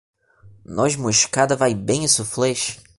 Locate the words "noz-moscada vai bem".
0.65-2.03